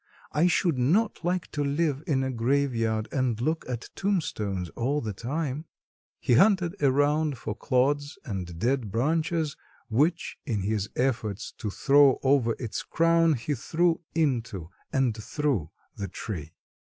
[0.31, 5.13] I should not like to live in a graveyard and look at tombstones all the
[5.13, 5.65] time."
[6.19, 9.55] He hunted around for clods and dead branches
[9.89, 16.07] which, in his efforts to throw over its crown, he threw into and through the
[16.07, 16.49] tree.